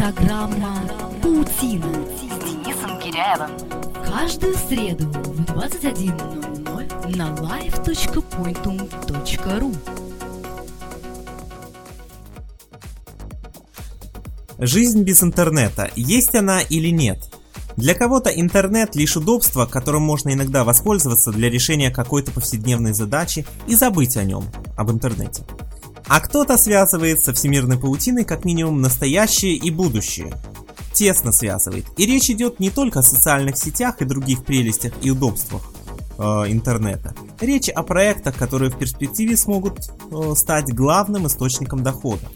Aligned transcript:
Программа 0.00 0.80
«Паутина» 1.22 1.92
с 2.06 2.20
Денисом 2.42 2.98
Киряевым. 3.00 3.50
Каждую 4.02 4.54
среду 4.54 5.04
в 5.04 5.42
21.00 5.42 7.16
на 7.18 7.34
live.pointum.ru 7.34 9.76
Жизнь 14.58 15.02
без 15.02 15.22
интернета. 15.22 15.90
Есть 15.96 16.34
она 16.34 16.62
или 16.62 16.88
нет? 16.88 17.18
Для 17.76 17.94
кого-то 17.94 18.30
интернет 18.30 18.96
лишь 18.96 19.18
удобство, 19.18 19.66
которым 19.66 20.04
можно 20.04 20.32
иногда 20.32 20.64
воспользоваться 20.64 21.30
для 21.30 21.50
решения 21.50 21.90
какой-то 21.90 22.32
повседневной 22.32 22.94
задачи 22.94 23.44
и 23.68 23.74
забыть 23.74 24.16
о 24.16 24.24
нем, 24.24 24.46
об 24.78 24.90
интернете. 24.90 25.44
А 26.10 26.18
кто-то 26.18 26.58
связывает 26.58 27.22
со 27.22 27.32
всемирной 27.32 27.78
паутиной 27.78 28.24
как 28.24 28.44
минимум 28.44 28.80
настоящее 28.80 29.54
и 29.54 29.70
будущее. 29.70 30.34
Тесно 30.92 31.30
связывает. 31.30 31.86
И 31.96 32.04
речь 32.04 32.28
идет 32.30 32.58
не 32.58 32.70
только 32.70 32.98
о 32.98 33.04
социальных 33.04 33.56
сетях 33.56 34.02
и 34.02 34.04
других 34.04 34.44
прелестях 34.44 34.92
и 35.02 35.10
удобствах 35.12 35.62
э, 36.18 36.22
интернета. 36.48 37.14
Речь 37.40 37.68
о 37.68 37.84
проектах, 37.84 38.34
которые 38.34 38.72
в 38.72 38.76
перспективе 38.76 39.36
смогут 39.36 39.88
э, 40.10 40.34
стать 40.34 40.74
главным 40.74 41.28
источником 41.28 41.84
дохода. 41.84 42.28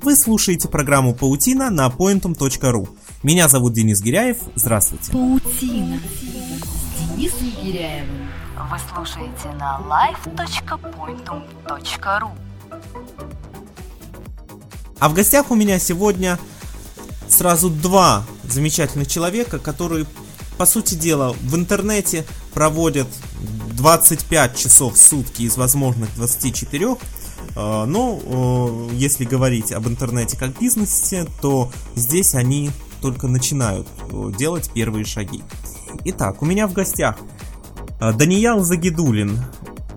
Вы 0.00 0.16
слушаете 0.16 0.68
программу 0.68 1.14
«Паутина» 1.14 1.68
на 1.68 1.88
pointum.ru. 1.88 2.88
Меня 3.22 3.48
зовут 3.48 3.74
Денис 3.74 4.00
Гиряев. 4.00 4.38
Здравствуйте. 4.54 5.12
«Паутина» 5.12 5.98
с 5.98 7.12
Денисом 7.14 7.50
Киряевым. 7.62 8.30
Вы 8.70 8.78
слушаете 8.90 9.50
на 9.58 9.82
live.pointum.ru 9.86 12.47
А 15.00 15.08
в 15.08 15.14
гостях 15.14 15.50
у 15.50 15.54
меня 15.54 15.78
сегодня 15.78 16.38
сразу 17.28 17.70
два 17.70 18.24
замечательных 18.44 19.06
человека, 19.08 19.58
которые, 19.58 20.06
по 20.56 20.66
сути 20.66 20.94
дела, 20.94 21.34
в 21.40 21.54
интернете 21.54 22.24
проводят 22.52 23.06
25 23.76 24.56
часов 24.56 24.94
в 24.94 24.98
сутки 24.98 25.42
из 25.42 25.56
возможных 25.56 26.12
24. 26.16 26.96
Э, 27.54 27.84
Но 27.86 28.20
э, 28.90 28.94
если 28.94 29.24
говорить 29.24 29.70
об 29.70 29.86
интернете 29.86 30.36
как 30.36 30.58
бизнесе, 30.58 31.26
то 31.40 31.70
здесь 31.94 32.34
они 32.34 32.70
только 33.00 33.28
начинают 33.28 33.86
э, 34.10 34.32
делать 34.36 34.70
первые 34.74 35.04
шаги. 35.04 35.42
Итак, 36.06 36.42
у 36.42 36.44
меня 36.44 36.66
в 36.66 36.72
гостях 36.72 37.16
Даниял 38.00 38.60
Загидулин, 38.60 39.40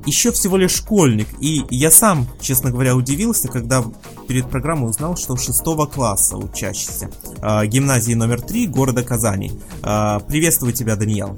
еще 0.06 0.32
всего 0.32 0.58
лишь 0.58 0.72
школьник, 0.72 1.28
и 1.40 1.64
я 1.70 1.92
сам, 1.92 2.28
честно 2.40 2.72
говоря, 2.72 2.96
удивился, 2.96 3.48
когда 3.48 3.84
перед 4.32 4.50
программой 4.50 4.90
узнал, 4.90 5.18
что 5.18 5.36
шестого 5.36 5.86
класса 5.88 6.38
учащийся 6.38 7.10
э, 7.42 7.66
гимназии 7.66 8.14
номер 8.14 8.40
3 8.40 8.68
города 8.68 9.04
Казани. 9.04 9.52
Э, 9.84 10.22
приветствую 10.26 10.72
тебя, 10.72 10.96
Даниял. 10.96 11.38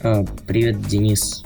А, 0.00 0.22
привет, 0.46 0.80
Денис. 0.86 1.42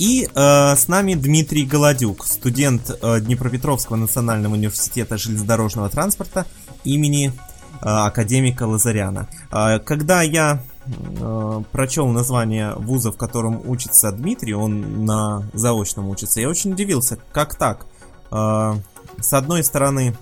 И 0.00 0.26
э, 0.26 0.74
с 0.74 0.88
нами 0.88 1.14
Дмитрий 1.14 1.64
Голодюк, 1.64 2.26
студент 2.26 2.90
э, 3.00 3.20
Днепропетровского 3.20 3.94
национального 3.94 4.54
университета 4.54 5.18
железнодорожного 5.18 5.88
транспорта 5.88 6.44
имени 6.82 7.28
э, 7.28 7.32
академика 7.80 8.64
Лазаряна. 8.64 9.28
Э, 9.52 9.78
когда 9.78 10.22
я 10.22 10.60
э, 10.86 11.62
прочел 11.70 12.08
название 12.08 12.74
вуза, 12.74 13.12
в 13.12 13.16
котором 13.16 13.62
учится 13.70 14.10
Дмитрий, 14.10 14.54
он 14.54 15.04
на 15.04 15.48
заочном 15.52 16.08
учится, 16.08 16.40
я 16.40 16.48
очень 16.48 16.72
удивился, 16.72 17.18
как 17.30 17.54
так? 17.54 17.86
Э, 18.34 18.74
с 19.20 19.32
одной 19.32 19.62
стороны, 19.62 20.14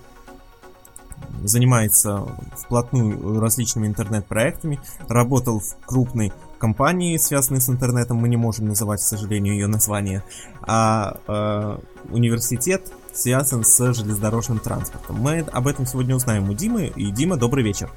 занимается 1.43 2.25
вплотную 2.57 3.41
различными 3.41 3.87
интернет-проектами, 3.87 4.81
работал 5.09 5.61
в 5.61 5.77
крупной 5.87 6.33
компании, 6.59 7.17
связанной 7.17 7.61
с 7.61 7.69
интернетом, 7.69 8.19
мы 8.19 8.29
не 8.29 8.37
можем 8.37 8.69
называть, 8.69 9.01
к 9.01 9.05
сожалению, 9.05 9.55
ее 9.55 9.67
название, 9.67 10.23
а 10.61 11.17
э, 11.27 11.79
университет 12.11 12.93
связан 13.13 13.65
с 13.65 13.93
железнодорожным 13.93 14.59
транспортом. 14.59 15.17
Мы 15.17 15.41
об 15.41 15.67
этом 15.67 15.87
сегодня 15.87 16.15
узнаем 16.15 16.49
у 16.49 16.55
Димы. 16.55 16.87
И 16.95 17.11
Дима, 17.11 17.37
добрый 17.37 17.65
вечер. 17.65 17.91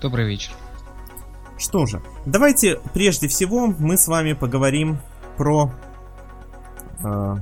Добрый 0.00 0.26
вечер. 0.26 0.52
Что 1.58 1.84
же, 1.84 2.00
давайте 2.24 2.80
прежде 2.94 3.28
всего 3.28 3.66
мы 3.66 3.98
с 3.98 4.08
вами 4.08 4.32
поговорим 4.32 4.98
про 5.36 5.70
э, 7.04 7.36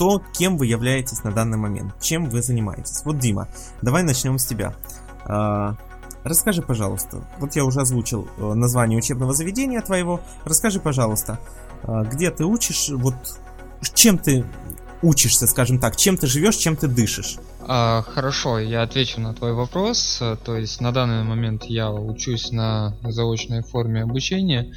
то, 0.00 0.22
кем 0.32 0.56
вы 0.56 0.64
являетесь 0.64 1.24
на 1.24 1.30
данный 1.30 1.58
момент, 1.58 1.92
чем 2.00 2.30
вы 2.30 2.40
занимаетесь. 2.40 3.02
Вот, 3.04 3.18
Дима, 3.18 3.48
давай 3.82 4.02
начнем 4.02 4.38
с 4.38 4.46
тебя. 4.46 4.74
Э, 5.26 5.74
расскажи, 6.24 6.62
пожалуйста, 6.62 7.22
вот 7.38 7.54
я 7.54 7.66
уже 7.66 7.82
озвучил 7.82 8.26
э, 8.38 8.54
название 8.54 8.96
учебного 8.96 9.34
заведения 9.34 9.82
твоего. 9.82 10.22
Расскажи, 10.46 10.80
пожалуйста, 10.80 11.38
э, 11.82 12.04
где 12.10 12.30
ты 12.30 12.46
учишь, 12.46 12.88
вот 12.88 13.14
чем 13.92 14.16
ты 14.16 14.46
учишься, 15.02 15.46
скажем 15.46 15.78
так, 15.78 15.96
чем 15.96 16.16
ты 16.16 16.26
живешь, 16.26 16.56
чем 16.56 16.76
ты 16.76 16.88
дышишь? 16.88 17.36
А, 17.68 18.00
хорошо, 18.00 18.58
я 18.58 18.80
отвечу 18.80 19.20
на 19.20 19.34
твой 19.34 19.52
вопрос. 19.52 20.22
То 20.44 20.56
есть 20.56 20.80
на 20.80 20.92
данный 20.92 21.24
момент 21.24 21.64
я 21.64 21.90
учусь 21.90 22.52
на 22.52 22.96
заочной 23.02 23.62
форме 23.62 24.02
обучения 24.02 24.72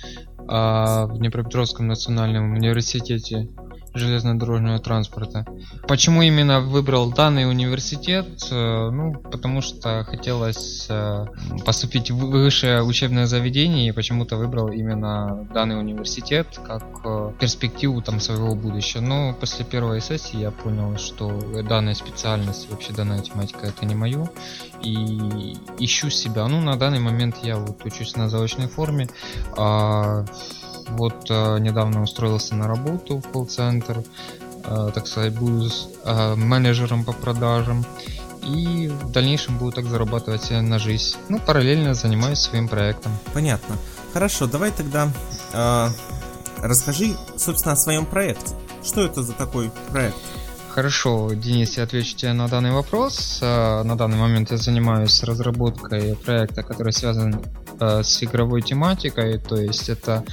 а, 0.49 1.05
в 1.05 1.17
Днепропетровском 1.17 1.87
национальном 1.87 2.51
университете 2.51 3.47
железнодорожного 3.93 4.79
транспорта. 4.79 5.45
Почему 5.87 6.21
именно 6.21 6.61
выбрал 6.61 7.11
данный 7.11 7.49
университет? 7.49 8.27
Э, 8.51 8.89
ну, 8.89 9.13
потому 9.13 9.61
что 9.61 10.03
хотелось 10.03 10.87
э, 10.89 11.25
поступить 11.65 12.11
в 12.11 12.17
высшее 12.17 12.83
учебное 12.83 13.25
заведение 13.25 13.89
и 13.89 13.91
почему-то 13.91 14.37
выбрал 14.37 14.69
именно 14.69 15.47
данный 15.53 15.79
университет 15.79 16.47
как 16.65 16.83
э, 17.05 17.31
перспективу 17.39 18.01
там 18.01 18.19
своего 18.19 18.55
будущего. 18.55 19.01
Но 19.01 19.33
после 19.33 19.65
первой 19.65 20.01
сессии 20.01 20.37
я 20.37 20.51
понял, 20.51 20.97
что 20.97 21.39
данная 21.63 21.93
специальность, 21.93 22.69
вообще 22.69 22.93
данная 22.93 23.19
тематика 23.19 23.67
это 23.67 23.85
не 23.85 23.95
мое. 23.95 24.29
И 24.81 25.55
ищу 25.79 26.09
себя. 26.09 26.47
Ну, 26.47 26.59
на 26.59 26.75
данный 26.75 26.99
момент 26.99 27.37
я 27.43 27.55
вот 27.57 27.85
учусь 27.85 28.15
на 28.15 28.29
заочной 28.29 28.67
форме. 28.67 29.07
А 29.55 30.25
вот 30.89 31.29
э, 31.29 31.59
недавно 31.59 32.01
устроился 32.01 32.55
на 32.55 32.67
работу 32.67 33.19
в 33.19 33.29
колл-центр, 33.29 34.03
э, 34.65 34.91
так 34.93 35.07
сказать, 35.07 35.33
буду 35.33 35.69
э, 36.05 36.35
менеджером 36.35 37.03
по 37.03 37.13
продажам. 37.13 37.85
И 38.43 38.87
в 38.87 39.11
дальнейшем 39.11 39.57
буду 39.57 39.71
так 39.71 39.85
зарабатывать 39.85 40.51
на 40.51 40.77
жизнь. 40.77 41.15
Ну, 41.29 41.39
параллельно 41.39 41.93
занимаюсь 41.93 42.39
своим 42.39 42.67
проектом. 42.67 43.13
Понятно. 43.33 43.77
Хорошо, 44.13 44.47
давай 44.47 44.71
тогда 44.71 45.09
э, 45.53 45.87
расскажи, 46.61 47.15
собственно, 47.37 47.73
о 47.73 47.77
своем 47.77 48.05
проекте. 48.05 48.53
Что 48.83 49.05
это 49.05 49.23
за 49.23 49.31
такой 49.33 49.71
проект? 49.91 50.17
Хорошо, 50.69 51.31
Денис, 51.33 51.77
я 51.77 51.83
отвечу 51.83 52.15
тебе 52.15 52.33
на 52.33 52.47
данный 52.47 52.71
вопрос. 52.71 53.39
На 53.41 53.95
данный 53.95 54.17
момент 54.17 54.49
я 54.49 54.57
занимаюсь 54.57 55.23
разработкой 55.23 56.15
проекта, 56.15 56.63
который 56.63 56.91
связан 56.91 57.39
с 58.03 58.23
игровой 58.23 58.61
тематикой, 58.61 59.39
то 59.39 59.55
есть 59.55 59.89
это 59.89 60.23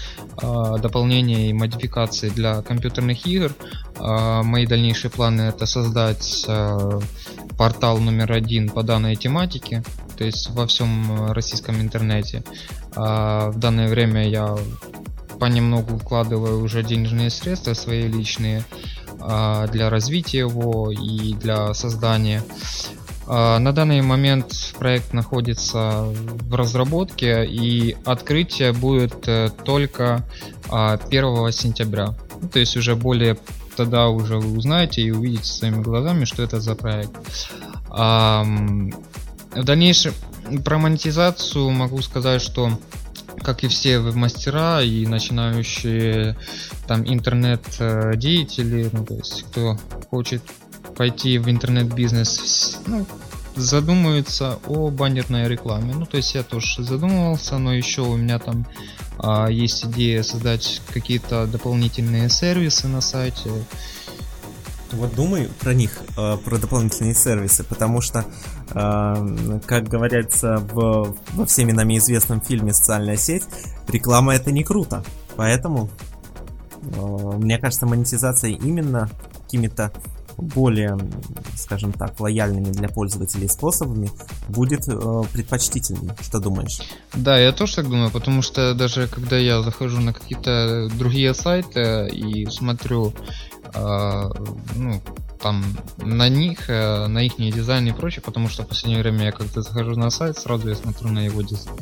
э, 0.43 0.77
дополнение 0.81 1.50
и 1.50 1.53
модификации 1.53 2.28
для 2.28 2.62
компьютерных 2.62 3.27
игр. 3.27 3.53
Мои 3.99 4.66
дальнейшие 4.66 5.11
планы 5.11 5.43
это 5.43 5.66
создать 5.66 6.47
портал 7.59 7.99
номер 7.99 8.33
один 8.33 8.71
по 8.71 8.83
данной 8.83 9.15
тематике, 9.16 9.83
то 10.16 10.25
есть 10.25 10.49
во 10.50 10.66
всем 10.66 11.33
российском 11.33 11.81
интернете. 11.81 12.43
В 12.94 13.53
данное 13.56 13.88
время 13.88 14.27
я 14.27 14.56
понемногу 15.38 15.99
вкладываю 15.99 16.62
уже 16.62 16.82
денежные 16.82 17.28
средства 17.28 17.75
свои 17.75 18.06
личные 18.06 18.65
для 19.19 19.91
развития 19.91 20.38
его 20.38 20.91
и 20.91 21.34
для 21.34 21.75
создания. 21.75 22.43
А, 23.32 23.60
на 23.60 23.72
данный 23.72 24.02
момент 24.02 24.75
проект 24.76 25.12
находится 25.12 26.02
в 26.02 26.52
разработке 26.52 27.46
и 27.46 27.96
открытие 28.05 28.72
будет 28.72 29.28
э, 29.28 29.50
только 29.64 30.25
1 30.69 30.69
а, 30.69 31.52
сентября. 31.52 32.16
Ну, 32.43 32.49
то 32.49 32.58
есть 32.58 32.76
уже 32.76 32.96
более 32.96 33.38
тогда 33.76 34.08
уже 34.08 34.40
вы 34.40 34.58
узнаете 34.58 35.02
и 35.02 35.12
увидите 35.12 35.44
своими 35.44 35.81
глазами, 35.81 36.25
что 36.25 36.43
это 36.43 36.60
за 36.60 36.75
проект. 36.75 37.12
В 37.88 38.90
дальнейшем 39.55 40.12
про 40.64 40.78
монетизацию 40.78 41.70
могу 41.70 42.02
сказать, 42.02 42.43
что 42.43 42.72
как 43.43 43.62
и 43.62 43.69
все 43.69 44.00
веб-мастера 44.00 44.82
и 44.82 45.06
начинающие 45.06 46.37
там 46.87 47.06
интернет-деятели, 47.06 48.90
ну, 48.93 49.05
то 49.05 49.14
есть 49.14 49.44
кто 49.44 49.78
хочет 50.10 50.43
пойти 51.00 51.38
в 51.38 51.49
интернет-бизнес, 51.49 52.79
ну, 52.87 53.06
задумываются 53.56 54.58
о 54.67 54.91
баннерной 54.91 55.49
рекламе. 55.49 55.94
Ну, 55.94 56.05
то 56.05 56.19
есть 56.19 56.35
я 56.35 56.43
тоже 56.43 56.85
задумывался, 56.85 57.56
но 57.56 57.73
еще 57.73 58.02
у 58.02 58.19
меня 58.19 58.38
там 58.38 58.67
а, 59.19 59.49
есть 59.49 59.87
идея 59.87 60.23
создать 60.23 60.82
какие-то 60.93 61.47
дополнительные 61.47 62.29
сервисы 62.29 62.87
на 62.87 63.00
сайте. 63.00 63.50
Вот 64.93 65.14
думай 65.14 65.49
про 65.61 65.73
них, 65.73 66.02
э, 66.19 66.37
про 66.37 66.58
дополнительные 66.58 67.14
сервисы, 67.14 67.64
потому 67.64 68.03
что, 68.03 68.26
э, 68.69 69.61
как 69.64 69.88
говорится 69.88 70.58
в, 70.58 71.17
во 71.32 71.46
всеми 71.46 71.73
нами 71.73 71.96
известном 71.96 72.43
фильме 72.43 72.75
«Социальная 72.75 73.17
сеть», 73.17 73.44
реклама 73.88 74.35
это 74.35 74.53
не 74.53 74.64
круто. 74.64 75.03
Поэтому, 75.37 75.88
э, 76.82 77.00
мне 77.38 77.56
кажется, 77.56 77.87
монетизация 77.87 78.50
именно 78.50 79.08
какими-то 79.44 79.91
более, 80.40 80.98
скажем 81.56 81.92
так, 81.92 82.19
лояльными 82.20 82.72
для 82.72 82.88
пользователей 82.88 83.48
способами 83.48 84.10
будет 84.48 84.88
э, 84.88 85.22
предпочтительнее. 85.32 86.14
Что 86.20 86.40
думаешь? 86.40 86.81
Да, 87.14 87.38
я 87.38 87.52
тоже 87.52 87.76
так 87.76 87.88
думаю, 87.88 88.10
потому 88.10 88.42
что 88.42 88.75
даже 88.75 89.06
когда 89.06 89.38
я 89.38 89.62
захожу 89.62 90.00
на 90.00 90.12
какие-то 90.12 90.88
другие 90.96 91.34
сайты 91.34 92.08
и 92.08 92.46
смотрю 92.46 93.12
э, 93.75 94.31
ну, 94.76 95.00
там 95.42 95.64
на 95.98 96.28
них, 96.28 96.69
э, 96.69 97.06
на 97.06 97.25
их 97.25 97.37
дизайн 97.37 97.87
и 97.88 97.92
прочее, 97.92 98.22
потому 98.22 98.48
что 98.48 98.62
в 98.62 98.69
последнее 98.69 99.02
время 99.02 99.26
я 99.26 99.32
как-то 99.32 99.62
захожу 99.62 99.92
на 99.92 100.10
сайт, 100.10 100.38
сразу 100.38 100.69
я 100.69 100.75
смотрю 100.75 101.10
на 101.10 101.20
его 101.20 101.42
дизайн. 101.42 101.76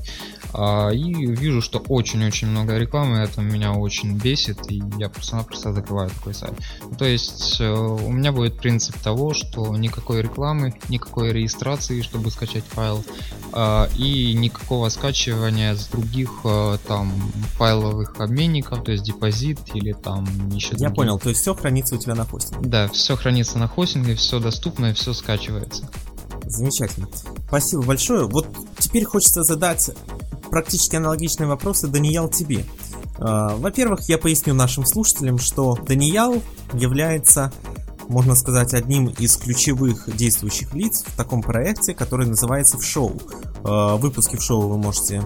А, 0.52 0.90
и 0.90 1.26
вижу, 1.26 1.60
что 1.60 1.78
очень-очень 1.78 2.49
много 2.49 2.78
рекламы, 2.78 3.19
это 3.19 3.40
меня 3.40 3.72
очень 3.72 4.16
бесит, 4.16 4.70
и 4.70 4.82
я 4.99 5.08
просто-напросто 5.08 5.72
закрываю 5.72 6.10
такой 6.10 6.34
сайт. 6.34 6.55
То 6.99 7.05
есть 7.05 7.60
э, 7.60 7.70
у 7.70 8.10
меня 8.10 8.32
будет 8.32 8.58
принцип 8.58 8.96
того, 8.99 9.34
что 9.34 9.76
никакой 9.76 10.22
рекламы, 10.22 10.75
никакой 10.88 11.32
регистрации, 11.32 12.02
чтобы 12.02 12.31
скачать 12.31 12.64
файл, 12.64 13.04
а, 13.52 13.88
и 13.96 14.32
никакого 14.34 14.88
скачивания 14.88 15.75
с 15.75 15.88
других 15.88 16.31
э, 16.44 16.78
там 16.87 17.12
файловых 17.54 18.19
обменников, 18.19 18.84
то 18.84 18.93
есть 18.93 19.04
депозит 19.04 19.58
или 19.75 19.93
там 19.93 20.26
еще 20.50 20.75
Я 20.78 20.90
понял, 20.90 21.19
то 21.19 21.28
есть 21.28 21.43
все 21.43 21.54
хранится 21.54 21.96
у 21.96 21.99
тебя 21.99 22.14
на 22.14 22.25
хостинге? 22.25 22.69
Да, 22.69 22.88
все 22.88 23.16
хранится 23.16 23.48
на 23.56 23.69
хостинге, 23.69 24.17
все 24.17 24.41
доступно 24.41 24.87
и 24.87 24.93
все 24.93 25.15
скачивается. 25.15 25.89
Замечательно. 26.45 27.09
Спасибо 27.47 27.83
большое. 27.83 28.27
Вот 28.27 28.49
теперь 28.79 29.05
хочется 29.05 29.45
задать 29.45 29.91
практически 30.50 30.97
аналогичные 30.97 31.47
вопросы, 31.47 31.87
Даниял, 31.87 32.29
тебе. 32.29 32.65
А, 33.19 33.56
во-первых, 33.56 34.09
я 34.09 34.19
поясню 34.19 34.55
нашим 34.55 34.85
слушателям, 34.85 35.39
что 35.39 35.77
Даниял 35.77 36.43
является, 36.73 37.53
можно 38.09 38.35
сказать, 38.35 38.75
одним 38.75 39.06
из 39.06 39.37
ключевых 39.37 40.15
действующих 40.15 40.75
лиц 40.75 41.05
в 41.06 41.17
таком 41.17 41.43
проекте, 41.43 41.95
который 41.95 42.27
называется 42.27 42.79
в 42.79 42.85
шоу. 42.85 43.21
А, 43.65 43.97
выпуски 43.97 44.37
в 44.37 44.43
шоу 44.43 44.69
вы 44.69 44.79
можете 44.79 45.23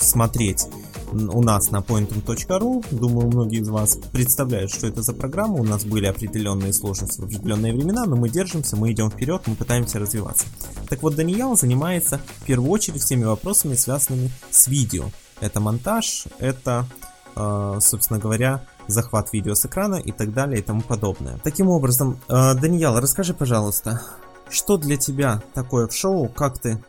смотреть 0.00 0.66
у 1.12 1.42
нас 1.42 1.70
на 1.70 1.78
pointum.ru. 1.78 2.84
Думаю, 2.90 3.28
многие 3.28 3.60
из 3.60 3.68
вас 3.68 3.96
представляют, 4.12 4.70
что 4.70 4.86
это 4.86 5.02
за 5.02 5.12
программа. 5.12 5.54
У 5.54 5.64
нас 5.64 5.84
были 5.84 6.06
определенные 6.06 6.72
сложности 6.72 7.20
в 7.20 7.24
определенные 7.24 7.72
времена, 7.72 8.06
но 8.06 8.16
мы 8.16 8.28
держимся, 8.28 8.76
мы 8.76 8.92
идем 8.92 9.10
вперед, 9.10 9.42
мы 9.46 9.54
пытаемся 9.54 9.98
развиваться. 9.98 10.46
Так 10.88 11.02
вот, 11.02 11.14
Даниял 11.14 11.56
занимается 11.56 12.20
в 12.40 12.46
первую 12.46 12.70
очередь 12.70 13.02
всеми 13.02 13.24
вопросами, 13.24 13.74
связанными 13.74 14.30
с 14.50 14.66
видео. 14.68 15.04
Это 15.40 15.60
монтаж, 15.60 16.24
это, 16.38 16.86
э, 17.34 17.78
собственно 17.80 18.18
говоря, 18.18 18.64
захват 18.86 19.32
видео 19.32 19.54
с 19.54 19.64
экрана 19.64 19.96
и 19.96 20.12
так 20.12 20.32
далее 20.32 20.60
и 20.60 20.62
тому 20.62 20.82
подобное. 20.82 21.38
Таким 21.42 21.68
образом, 21.68 22.20
э, 22.28 22.54
Даниял, 22.54 22.98
расскажи, 22.98 23.34
пожалуйста, 23.34 24.02
что 24.48 24.76
для 24.76 24.96
тебя 24.96 25.42
такое 25.54 25.86
в 25.86 25.94
шоу, 25.94 26.28
как 26.28 26.58
ты 26.58 26.82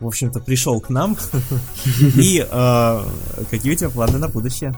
в 0.00 0.06
общем-то, 0.06 0.40
пришел 0.40 0.80
к 0.80 0.88
нам. 0.88 1.16
И 2.16 2.44
э, 2.50 3.04
какие 3.50 3.72
у 3.72 3.76
тебя 3.76 3.90
планы 3.90 4.18
на 4.18 4.28
будущее? 4.28 4.74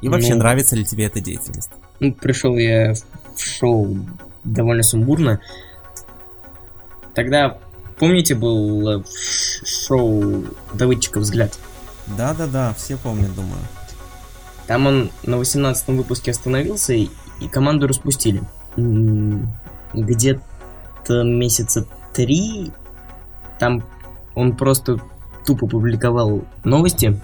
И 0.00 0.08
вообще, 0.08 0.34
ну, 0.34 0.38
нравится 0.38 0.76
ли 0.76 0.84
тебе 0.84 1.06
эта 1.06 1.20
деятельность? 1.20 1.70
Ну, 1.98 2.12
пришел 2.14 2.56
я 2.56 2.94
в 3.36 3.40
шоу 3.40 3.98
довольно 4.44 4.82
сумбурно. 4.82 5.40
Тогда, 7.14 7.58
помните, 7.98 8.34
был 8.34 9.04
шоу 9.64 10.44
Давыдчика 10.72 11.20
«Взгляд»? 11.20 11.58
Да-да-да, 12.16 12.74
все 12.74 12.96
помнят, 12.96 13.34
думаю. 13.34 13.60
Там 14.66 14.86
он 14.86 15.10
на 15.24 15.36
18 15.36 15.88
выпуске 15.88 16.30
остановился, 16.30 16.94
и, 16.94 17.08
и 17.40 17.48
команду 17.48 17.86
распустили. 17.88 18.42
Где-то 19.92 21.24
месяца 21.24 21.86
три 22.14 22.70
там 23.60 23.84
он 24.34 24.56
просто 24.56 24.98
тупо 25.46 25.68
публиковал 25.68 26.42
новости, 26.64 27.20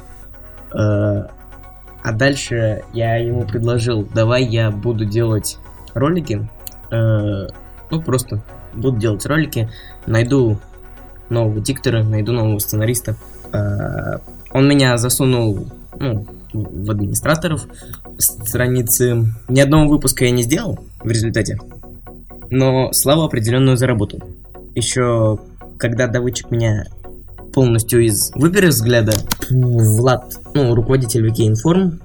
э, 0.73 0.77
а 0.77 2.13
дальше 2.13 2.85
я 2.93 3.17
ему 3.17 3.45
предложил, 3.45 4.07
давай 4.15 4.45
я 4.45 4.71
буду 4.71 5.05
делать 5.05 5.59
ролики, 5.95 6.49
э, 6.93 7.49
ну 7.91 8.03
просто 8.03 8.43
буду 8.75 8.99
делать 8.99 9.27
ролики, 9.27 9.69
найду 10.07 10.59
нового 11.31 11.61
диктора, 11.61 12.05
найду 12.05 12.33
нового 12.33 12.59
сценариста. 12.59 13.17
Э, 13.53 14.19
он 14.53 14.69
меня 14.69 14.97
засунул 14.99 15.67
ну, 15.99 16.27
в 16.53 16.91
администраторов 16.91 17.67
страницы. 18.19 19.27
Ни 19.49 19.61
одного 19.61 19.89
выпуска 19.89 20.27
я 20.27 20.31
не 20.31 20.43
сделал 20.43 20.79
в 21.01 21.09
результате, 21.09 21.59
но 22.51 22.93
славу 22.93 23.23
определенную 23.23 23.77
заработал. 23.77 24.21
Еще 24.75 25.39
когда 25.79 26.07
доводчик 26.07 26.51
меня 26.51 26.87
полностью 27.53 28.05
из 28.05 28.33
выбери 28.35 28.67
взгляда, 28.67 29.13
Влад, 29.51 30.39
ну, 30.55 30.75
руководитель 30.75 31.27
VK 31.29 31.55
Inform, 31.55 31.99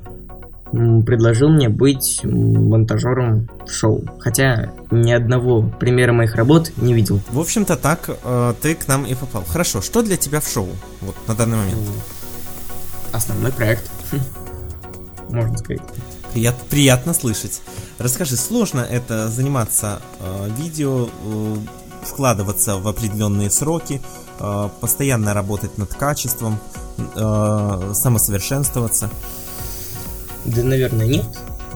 предложил 1.04 1.50
мне 1.50 1.68
быть 1.68 2.22
монтажером 2.24 3.50
в 3.66 3.72
шоу. 3.72 4.04
Хотя 4.20 4.72
ни 4.90 5.12
одного 5.12 5.64
примера 5.64 6.14
моих 6.14 6.36
работ 6.36 6.72
не 6.78 6.94
видел. 6.94 7.20
В 7.32 7.40
общем-то 7.40 7.76
так 7.76 8.10
э, 8.24 8.54
ты 8.62 8.76
к 8.76 8.88
нам 8.88 9.06
и 9.06 9.14
попал. 9.14 9.44
Хорошо, 9.44 9.82
что 9.82 10.02
для 10.02 10.16
тебя 10.16 10.40
в 10.40 10.48
шоу 10.48 10.70
вот 11.02 11.16
на 11.28 11.36
данный 11.36 11.58
момент? 11.58 11.78
Основной 13.12 13.52
проект. 13.52 13.90
Можно 15.30 15.58
сказать. 15.58 15.82
Прият, 16.34 16.56
приятно 16.70 17.14
слышать. 17.14 17.62
Расскажи, 18.00 18.38
сложно 18.38 18.80
это 18.80 19.28
заниматься 19.28 20.02
э, 20.20 20.50
видео, 20.58 21.10
э, 21.26 21.56
вкладываться 22.04 22.78
в 22.78 22.88
определенные 22.88 23.50
сроки, 23.50 24.02
э, 24.40 24.70
постоянно 24.80 25.34
работать 25.34 25.78
над 25.78 25.94
качеством, 25.94 26.60
э, 27.16 27.92
самосовершенствоваться? 27.94 29.10
Да, 30.46 30.64
наверное, 30.64 31.08
нет. 31.08 31.26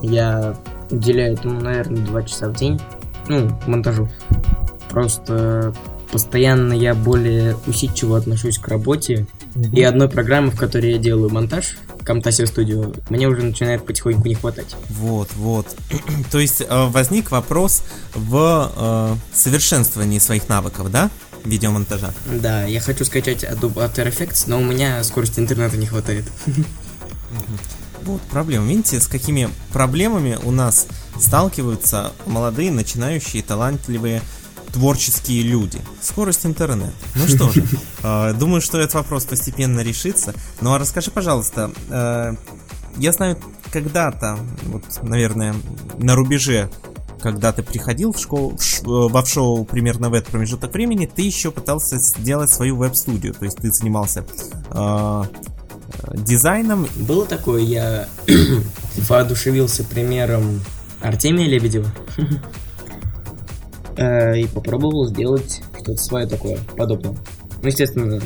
Я 0.01 0.55
уделяю 0.89 1.33
этому, 1.33 1.61
наверное, 1.61 2.05
два 2.05 2.23
часа 2.23 2.49
в 2.49 2.53
день. 2.53 2.79
Ну, 3.27 3.49
монтажу. 3.67 4.09
Просто 4.89 5.73
постоянно 6.11 6.73
я 6.73 6.95
более 6.95 7.57
усидчиво 7.67 8.17
отношусь 8.17 8.57
к 8.57 8.67
работе. 8.67 9.27
Угу. 9.55 9.75
И 9.75 9.81
одной 9.83 10.09
программы, 10.09 10.51
в 10.51 10.57
которой 10.57 10.93
я 10.93 10.97
делаю 10.97 11.29
монтаж, 11.29 11.77
Camtasia 12.05 12.45
Studio, 12.45 12.95
мне 13.09 13.27
уже 13.27 13.41
начинает 13.41 13.85
потихоньку 13.85 14.27
не 14.27 14.35
хватать. 14.35 14.75
Вот, 14.89 15.29
вот. 15.35 15.75
То 16.31 16.39
есть 16.39 16.61
э, 16.61 16.85
возник 16.87 17.31
вопрос 17.31 17.83
в 18.13 18.71
э, 18.75 19.15
совершенствовании 19.33 20.19
своих 20.19 20.47
навыков, 20.47 20.91
да? 20.91 21.09
Видеомонтажа. 21.43 22.13
Да, 22.25 22.63
я 22.65 22.79
хочу 22.79 23.05
скачать 23.05 23.43
Adobe 23.43 23.75
After 23.75 24.07
Effects, 24.07 24.45
но 24.47 24.59
у 24.59 24.63
меня 24.63 25.03
скорости 25.03 25.39
интернета 25.39 25.77
не 25.77 25.85
хватает. 25.85 26.25
Вот 28.03 28.21
проблема. 28.21 28.67
Видите, 28.67 28.99
с 28.99 29.07
какими 29.07 29.49
проблемами 29.73 30.37
у 30.43 30.51
нас 30.51 30.87
сталкиваются 31.19 32.13
молодые, 32.27 32.71
начинающие, 32.71 33.41
талантливые 33.41 34.21
творческие 34.75 35.41
люди. 35.41 35.79
Скорость 36.01 36.45
интернета. 36.45 36.91
Ну 37.15 37.27
что 37.29 37.49
же, 37.49 37.65
э, 38.03 38.33
думаю, 38.33 38.59
что 38.59 38.77
этот 38.77 38.95
вопрос 38.95 39.23
постепенно 39.23 39.79
решится. 39.79 40.33
Ну 40.59 40.73
а 40.73 40.77
расскажи, 40.77 41.11
пожалуйста, 41.11 41.71
э, 41.89 42.33
я 42.97 43.11
знаю, 43.13 43.37
когда-то, 43.71 44.37
вот, 44.65 44.83
наверное, 45.01 45.55
на 45.97 46.15
рубеже 46.15 46.69
когда 47.21 47.51
ты 47.51 47.63
приходил 47.63 48.11
в 48.11 48.19
школу, 48.19 48.55
в 48.55 48.61
ш, 48.61 48.81
э, 48.81 48.83
во 48.85 49.25
шоу 49.25 49.63
примерно 49.63 50.09
в 50.09 50.13
этот 50.13 50.29
промежуток 50.29 50.73
времени, 50.73 51.05
ты 51.07 51.21
еще 51.21 51.51
пытался 51.51 51.97
сделать 51.97 52.51
свою 52.51 52.75
веб-студию. 52.75 53.33
То 53.33 53.45
есть 53.45 53.57
ты 53.57 53.71
занимался 53.71 54.25
э, 54.69 55.23
дизайном. 56.13 56.85
Было 56.97 57.25
такое, 57.25 57.61
я 57.61 58.09
воодушевился 59.09 59.85
примером 59.85 60.61
Артемия 61.01 61.47
Лебедева. 61.47 61.91
Э, 63.97 64.37
и 64.37 64.45
попробовал 64.47 65.05
сделать 65.05 65.61
что-то 65.79 65.97
свое 65.97 66.27
такое, 66.27 66.57
подобное. 66.75 67.15
Ну, 67.61 67.67
естественно, 67.67 68.19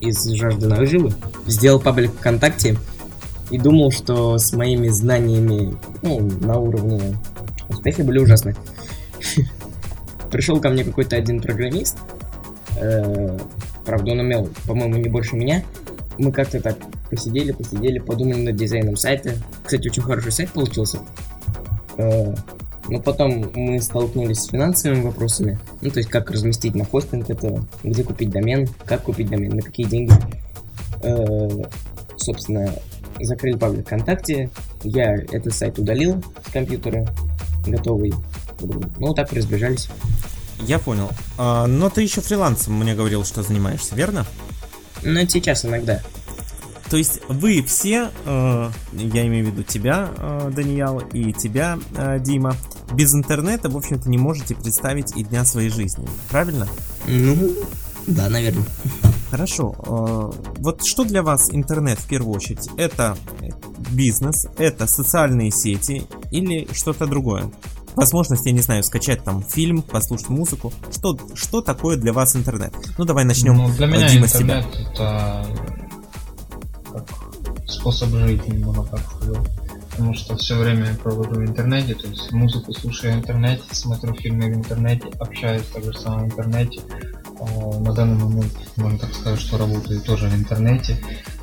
из 0.00 0.24
жажды 0.30 0.68
наживы. 0.68 1.12
Сделал 1.46 1.80
паблик 1.80 2.12
ВКонтакте 2.12 2.76
и 3.50 3.58
думал, 3.58 3.90
что 3.90 4.38
с 4.38 4.52
моими 4.52 4.88
знаниями 4.88 5.76
ну, 6.02 6.20
на 6.40 6.58
уровне 6.58 7.18
успехи 7.68 8.02
были 8.02 8.20
ужасны. 8.20 8.54
Пришел 10.30 10.60
ко 10.60 10.68
мне 10.68 10.84
какой-то 10.84 11.16
один 11.16 11.40
программист, 11.40 11.96
э, 12.78 13.38
правда 13.84 14.12
он 14.12 14.20
умел, 14.20 14.48
по-моему, 14.66 14.98
не 14.98 15.08
больше 15.08 15.34
меня. 15.36 15.64
Мы 16.18 16.30
как-то 16.32 16.60
так 16.60 16.76
посидели, 17.10 17.52
посидели, 17.52 17.98
подумали 17.98 18.42
над 18.42 18.56
дизайном 18.56 18.96
сайта. 18.96 19.32
Кстати, 19.64 19.88
очень 19.88 20.02
хороший 20.02 20.32
сайт 20.32 20.50
получился. 20.50 20.98
Но 22.88 23.00
потом 23.00 23.50
мы 23.54 23.80
столкнулись 23.80 24.38
с 24.38 24.48
финансовыми 24.48 25.02
вопросами. 25.02 25.58
Ну, 25.82 25.90
то 25.90 25.98
есть, 25.98 26.08
как 26.08 26.30
разместить 26.30 26.74
на 26.74 26.84
хостинг 26.84 27.28
это, 27.28 27.62
где 27.82 28.02
купить 28.02 28.30
домен, 28.30 28.68
как 28.86 29.02
купить 29.02 29.28
домен, 29.28 29.56
на 29.56 29.62
какие 29.62 29.86
деньги. 29.86 30.12
Э, 31.02 31.48
собственно, 32.16 32.72
закрыли 33.20 33.56
паблик 33.56 33.86
ВКонтакте. 33.86 34.50
Я 34.82 35.14
этот 35.14 35.54
сайт 35.54 35.78
удалил 35.78 36.22
с 36.46 36.52
компьютера, 36.52 37.06
готовый. 37.66 38.14
Ну, 38.98 39.14
так 39.14 39.32
разбежались. 39.32 39.88
Я 40.60 40.78
понял. 40.78 41.10
А, 41.36 41.66
но 41.66 41.88
ты 41.90 42.02
еще 42.02 42.20
фрилансом 42.20 42.74
мне 42.74 42.94
говорил, 42.94 43.24
что 43.24 43.42
занимаешься, 43.42 43.94
верно? 43.94 44.26
Ну, 45.02 45.20
это 45.20 45.30
сейчас 45.30 45.64
иногда. 45.64 46.02
То 46.90 46.96
есть 46.96 47.20
вы 47.28 47.62
все, 47.62 48.10
э, 48.24 48.70
я 48.92 49.26
имею 49.26 49.46
в 49.46 49.48
виду 49.50 49.62
тебя, 49.62 50.08
э, 50.16 50.50
Даниэл, 50.54 51.00
и 51.12 51.32
тебя, 51.32 51.78
э, 51.94 52.18
Дима, 52.18 52.56
без 52.92 53.14
интернета, 53.14 53.68
в 53.68 53.76
общем-то, 53.76 54.08
не 54.08 54.18
можете 54.18 54.54
представить 54.54 55.16
и 55.16 55.24
дня 55.24 55.44
своей 55.44 55.70
жизни, 55.70 56.06
правильно? 56.30 56.66
Ну, 57.06 57.54
да, 58.06 58.28
наверное. 58.28 58.64
Хорошо. 59.30 59.74
Э, 59.78 60.52
вот 60.58 60.84
что 60.84 61.04
для 61.04 61.22
вас 61.22 61.50
интернет 61.52 61.98
в 61.98 62.08
первую 62.08 62.34
очередь? 62.34 62.68
Это 62.76 63.16
бизнес, 63.90 64.46
это 64.56 64.86
социальные 64.86 65.50
сети 65.50 66.04
или 66.30 66.66
что-то 66.72 67.06
другое? 67.06 67.50
Возможность, 67.94 68.46
я 68.46 68.52
не 68.52 68.60
знаю, 68.60 68.82
скачать 68.84 69.24
там 69.24 69.42
фильм, 69.42 69.82
послушать 69.82 70.28
музыку. 70.28 70.72
Что, 70.90 71.18
что 71.34 71.60
такое 71.60 71.96
для 71.96 72.12
вас 72.12 72.36
интернет? 72.36 72.72
Ну, 72.96 73.04
давай 73.04 73.24
начнем. 73.24 73.56
Ну, 73.56 73.68
для 73.70 73.86
меня 73.86 74.08
Дима, 74.08 74.26
интернет 74.26 74.66
это 74.74 75.44
способ 77.66 78.08
жизни, 78.10 78.64
можно 78.64 78.84
так 78.84 79.00
сказать. 79.00 79.67
Потому 79.98 80.14
что 80.14 80.36
все 80.36 80.54
время 80.54 80.90
я 80.90 80.94
провожу 80.94 81.32
в 81.32 81.42
интернете, 81.42 81.96
то 81.96 82.06
есть 82.06 82.30
музыку 82.30 82.72
слушаю 82.72 83.14
в 83.14 83.16
интернете, 83.16 83.64
смотрю 83.72 84.14
фильмы 84.14 84.46
в 84.46 84.54
интернете, 84.54 85.08
общаюсь 85.18 85.66
также 85.74 85.92
сам 85.92 86.20
в 86.20 86.24
интернете. 86.26 86.80
А, 87.40 87.80
на 87.80 87.92
данный 87.92 88.14
момент, 88.14 88.52
можно 88.76 88.96
так 88.96 89.12
сказать, 89.12 89.40
что 89.40 89.58
работаю 89.58 90.00
тоже 90.00 90.28
в 90.28 90.34
интернете 90.36 90.96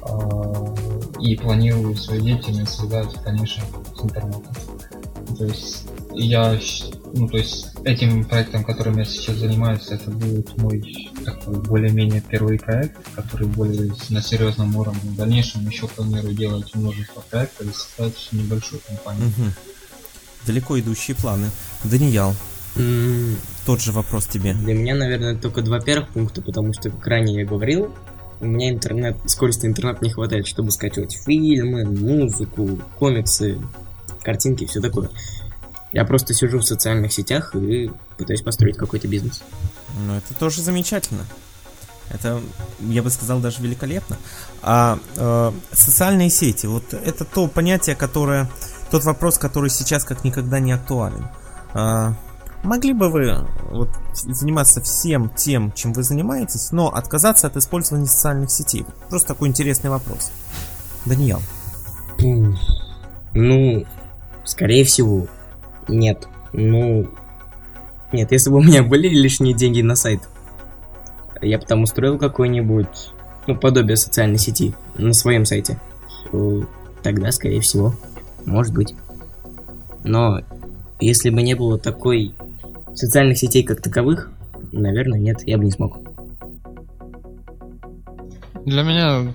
а, 0.03 0.73
и 1.19 1.35
планирую 1.35 1.97
свою 1.97 2.21
деятельность 2.21 2.79
связать, 2.79 3.13
конечно, 3.25 3.61
с 3.93 4.05
интернетом. 4.05 4.53
То 5.37 5.43
есть 5.43 5.89
я, 6.13 6.57
ну 7.15 7.27
то 7.29 7.37
есть 7.37 7.67
этим 7.85 8.25
проектом, 8.25 8.63
которым 8.63 8.97
я 8.97 9.05
сейчас 9.05 9.37
занимаюсь, 9.37 9.87
это 9.89 10.11
будет 10.11 10.55
мой 10.57 10.81
такой 11.23 11.55
более-менее 11.55 12.21
первый 12.21 12.59
проект, 12.59 12.97
который 13.15 13.47
более 13.47 13.93
на 14.09 14.21
серьезном 14.21 14.75
уровне. 14.75 14.99
В 15.03 15.15
дальнейшем 15.15 15.65
еще 15.67 15.87
планирую 15.87 16.35
делать 16.35 16.75
множество 16.75 17.21
проектов 17.21 17.67
и 17.67 17.73
создать 17.73 18.27
небольшую 18.33 18.81
компанию. 18.85 19.27
Угу. 19.27 19.51
Далеко 20.45 20.79
идущие 20.79 21.15
планы. 21.15 21.49
Даниял, 21.83 22.35
mm. 22.75 23.35
тот 23.65 23.81
же 23.81 23.91
вопрос 23.91 24.27
тебе. 24.27 24.53
Для 24.53 24.73
меня, 24.73 24.95
наверное, 24.95 25.35
только 25.35 25.61
два 25.61 25.79
первых 25.79 26.09
пункта, 26.09 26.41
потому 26.41 26.73
что, 26.73 26.89
как 26.89 27.07
ранее 27.07 27.41
я 27.41 27.45
говорил, 27.45 27.93
у 28.41 28.45
меня 28.45 28.69
интернет, 28.69 29.17
скорости 29.25 29.65
интернета 29.65 30.03
не 30.03 30.11
хватает, 30.11 30.45
чтобы 30.45 30.71
скачивать 30.71 31.17
фильмы, 31.25 31.85
музыку, 31.85 32.79
комиксы, 32.99 33.57
картинки, 34.21 34.65
все 34.65 34.81
такое. 34.81 35.09
Я 35.91 36.05
просто 36.05 36.33
сижу 36.33 36.59
в 36.59 36.65
социальных 36.65 37.13
сетях 37.13 37.55
и 37.55 37.91
пытаюсь 38.17 38.41
построить 38.41 38.77
какой-то 38.77 39.07
бизнес. 39.07 39.43
Ну, 40.05 40.15
это 40.15 40.33
тоже 40.33 40.61
замечательно. 40.61 41.25
Это, 42.09 42.41
я 42.81 43.01
бы 43.01 43.09
сказал, 43.09 43.39
даже 43.39 43.61
великолепно. 43.61 44.17
А 44.61 44.99
э, 45.15 45.51
социальные 45.71 46.29
сети, 46.29 46.67
вот 46.67 46.93
это 46.93 47.25
то 47.25 47.47
понятие, 47.47 47.95
которое, 47.95 48.49
тот 48.91 49.03
вопрос, 49.05 49.37
который 49.37 49.69
сейчас 49.69 50.03
как 50.03 50.23
никогда 50.23 50.59
не 50.59 50.71
актуален. 50.71 51.27
А, 51.73 52.13
могли 52.63 52.93
бы 52.93 53.09
вы 53.09 53.45
вот, 53.71 53.89
заниматься 54.13 54.81
всем 54.81 55.29
тем, 55.29 55.71
чем 55.71 55.93
вы 55.93 56.03
занимаетесь, 56.03 56.71
но 56.71 56.89
отказаться 56.89 57.47
от 57.47 57.57
использования 57.57 58.07
социальных 58.07 58.51
сетей? 58.51 58.85
Просто 59.09 59.29
такой 59.29 59.49
интересный 59.49 59.89
вопрос. 59.89 60.31
Даниэл. 61.05 61.41
Ну, 63.33 63.85
скорее 64.43 64.85
всего, 64.85 65.27
нет. 65.87 66.27
Ну... 66.53 67.07
Нет, 68.11 68.31
если 68.31 68.49
бы 68.49 68.57
у 68.57 68.63
меня 68.63 68.83
были 68.83 69.09
лишние 69.09 69.53
деньги 69.53 69.81
на 69.81 69.95
сайт, 69.95 70.21
я 71.41 71.57
бы 71.57 71.65
там 71.65 71.83
устроил 71.83 72.17
какой-нибудь, 72.17 73.09
ну, 73.47 73.55
подобие 73.55 73.97
социальной 73.97 74.37
сети 74.37 74.73
на 74.97 75.13
своем 75.13 75.45
сайте. 75.45 75.77
Тогда, 77.03 77.31
скорее 77.31 77.61
всего, 77.61 77.93
может 78.45 78.73
быть. 78.73 78.95
Но 80.03 80.41
если 80.99 81.29
бы 81.29 81.41
не 81.41 81.55
было 81.55 81.77
такой 81.77 82.33
социальных 82.93 83.37
сетей 83.37 83.63
как 83.63 83.81
таковых, 83.81 84.31
наверное, 84.71 85.19
нет, 85.19 85.41
я 85.45 85.57
бы 85.57 85.65
не 85.65 85.71
смог. 85.71 85.97
Для 88.65 88.83
меня 88.83 89.33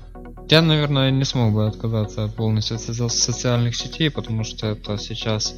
я, 0.49 0.63
наверное, 0.63 1.11
не 1.11 1.25
смог 1.25 1.53
бы 1.53 1.67
отказаться 1.67 2.29
полностью 2.29 2.77
от 2.77 3.13
социальных 3.13 3.77
сетей, 3.77 4.11
потому 4.11 4.43
что 4.43 4.69
это 4.69 4.97
сейчас 4.99 5.55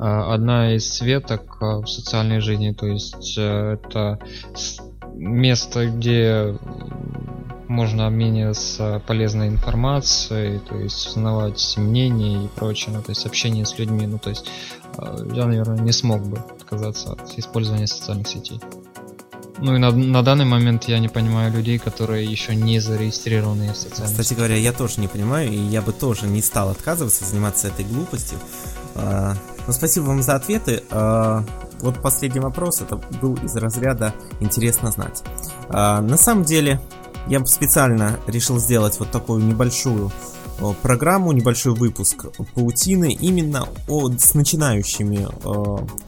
одна 0.00 0.74
из 0.74 0.90
светок 0.90 1.58
а, 1.60 1.80
в 1.80 1.86
социальной 1.86 2.40
жизни, 2.40 2.72
то 2.72 2.86
есть 2.86 3.34
э, 3.36 3.74
это 3.74 4.18
место, 5.14 5.90
где 5.90 6.56
можно 7.68 8.06
обмениваться 8.06 9.02
полезной 9.06 9.48
информацией, 9.48 10.58
то 10.60 10.76
есть 10.76 11.06
узнавать 11.06 11.74
мнения 11.76 12.46
и 12.46 12.48
прочее, 12.48 12.96
ну, 12.96 13.02
то 13.02 13.10
есть 13.10 13.26
общение 13.26 13.66
с 13.66 13.78
людьми, 13.78 14.06
ну, 14.06 14.18
то 14.18 14.30
есть 14.30 14.50
а, 14.96 15.16
я, 15.34 15.44
наверное, 15.44 15.78
не 15.78 15.92
смог 15.92 16.22
бы 16.22 16.38
отказаться 16.38 17.12
от 17.12 17.38
использования 17.38 17.86
социальных 17.86 18.26
сетей. 18.26 18.58
Ну 19.58 19.76
и 19.76 19.78
на, 19.78 19.90
на 19.90 20.22
данный 20.22 20.46
момент 20.46 20.84
я 20.84 20.98
не 20.98 21.08
понимаю 21.08 21.52
людей, 21.52 21.78
которые 21.78 22.24
еще 22.24 22.56
не 22.56 22.80
зарегистрированы 22.80 23.74
в 23.74 23.76
социальных 23.76 24.18
Кстати 24.18 24.32
говоря, 24.32 24.56
я 24.56 24.72
тоже 24.72 25.00
не 25.02 25.08
понимаю, 25.08 25.52
и 25.52 25.56
я 25.56 25.82
бы 25.82 25.92
тоже 25.92 26.26
не 26.26 26.40
стал 26.40 26.70
отказываться 26.70 27.26
заниматься 27.26 27.68
этой 27.68 27.84
глупостью. 27.84 28.38
Ну, 29.70 29.74
спасибо 29.74 30.06
вам 30.06 30.20
за 30.20 30.34
ответы. 30.34 30.82
А, 30.90 31.44
вот 31.78 32.02
последний 32.02 32.40
вопрос, 32.40 32.80
это 32.80 32.96
был 33.22 33.36
из 33.36 33.54
разряда 33.54 34.12
«интересно 34.40 34.90
знать». 34.90 35.22
А, 35.68 36.00
на 36.00 36.16
самом 36.16 36.42
деле, 36.42 36.80
я 37.28 37.46
специально 37.46 38.18
решил 38.26 38.58
сделать 38.58 38.98
вот 38.98 39.12
такую 39.12 39.44
небольшую 39.44 40.10
программу, 40.82 41.32
небольшой 41.32 41.74
выпуск 41.74 42.26
паутины 42.54 43.12
именно 43.12 43.68
о, 43.88 44.10
с 44.10 44.34
начинающими, 44.34 45.28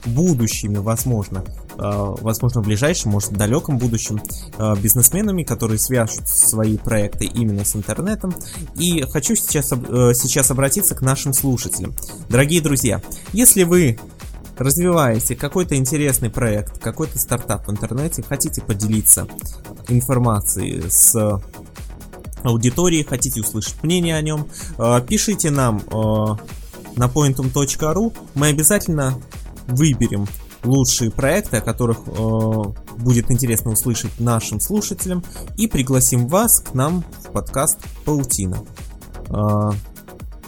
будущими, 0.06 0.78
возможно, 0.78 1.44
Э, 1.78 2.14
возможно, 2.20 2.62
в 2.62 2.64
ближайшем, 2.64 3.12
может, 3.12 3.30
в 3.30 3.36
далеком 3.36 3.78
будущем 3.78 4.20
э, 4.58 4.74
бизнесменами, 4.80 5.42
которые 5.42 5.78
свяжут 5.78 6.28
свои 6.28 6.76
проекты 6.76 7.24
именно 7.24 7.64
с 7.64 7.74
интернетом. 7.76 8.34
И 8.76 9.02
хочу 9.02 9.34
сейчас, 9.34 9.72
э, 9.72 10.12
сейчас 10.14 10.50
обратиться 10.50 10.94
к 10.94 11.00
нашим 11.00 11.32
слушателям. 11.32 11.94
Дорогие 12.28 12.60
друзья, 12.60 13.02
если 13.32 13.64
вы 13.64 13.98
развиваете 14.56 15.34
какой-то 15.34 15.76
интересный 15.76 16.30
проект, 16.30 16.78
какой-то 16.78 17.18
стартап 17.18 17.66
в 17.66 17.70
интернете, 17.70 18.22
хотите 18.22 18.60
поделиться 18.60 19.26
информацией 19.88 20.84
с 20.88 21.40
аудиторией, 22.42 23.04
хотите 23.04 23.40
услышать 23.40 23.82
мнение 23.82 24.16
о 24.16 24.22
нем, 24.22 24.48
пишите 25.06 25.50
нам 25.50 25.82
на 26.96 27.06
pointum.ru, 27.06 28.12
мы 28.34 28.48
обязательно 28.48 29.18
выберем 29.66 30.26
лучшие 30.64 31.10
проекты, 31.10 31.58
о 31.58 31.60
которых 31.60 31.98
э, 32.06 32.62
будет 32.98 33.30
интересно 33.30 33.72
услышать 33.72 34.18
нашим 34.20 34.60
слушателям, 34.60 35.24
и 35.56 35.66
пригласим 35.66 36.28
вас 36.28 36.60
к 36.60 36.74
нам 36.74 37.04
в 37.24 37.32
подкаст 37.32 37.78
«Паутина». 38.04 38.62
Э, 39.28 39.70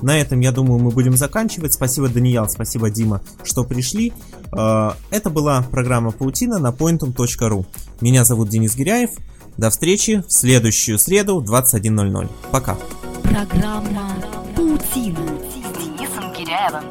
на 0.02 0.18
этом, 0.18 0.40
я 0.40 0.52
думаю, 0.52 0.80
мы 0.80 0.90
будем 0.90 1.16
заканчивать. 1.16 1.72
Спасибо, 1.72 2.08
Даниил, 2.08 2.48
спасибо, 2.48 2.90
Дима, 2.90 3.22
что 3.42 3.64
пришли. 3.64 4.12
Э, 4.52 4.90
это 5.10 5.30
была 5.30 5.62
программа 5.62 6.12
«Паутина» 6.12 6.58
на 6.58 6.68
pointum.ru. 6.68 7.66
Меня 8.00 8.24
зовут 8.24 8.48
Денис 8.50 8.74
Гиряев. 8.76 9.10
До 9.56 9.70
встречи 9.70 10.24
в 10.26 10.32
следующую 10.32 10.98
среду 10.98 11.38
в 11.40 11.44
21.00. 11.50 12.28
Пока. 12.50 12.76
Программа 13.22 14.16
«Паутина» 14.56 15.20
с 15.38 15.78
Денисом 15.78 16.32
Гиряевым. 16.32 16.82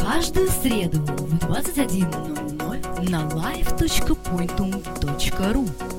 Каждую 0.00 0.48
среду 0.48 1.00
в 1.00 1.34
21.00 1.46 3.10
на 3.10 3.28
live.pointum.ru 3.28 5.93